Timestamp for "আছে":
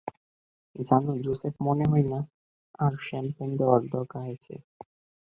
4.33-4.53